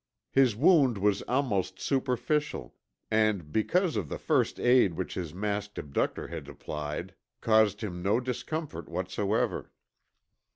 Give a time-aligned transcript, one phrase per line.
[0.31, 2.73] His wound was almost superficial
[3.11, 8.19] and, because of the first aid which his masked abductor had applied, caused him no
[8.19, 9.71] discomfort whatsoever.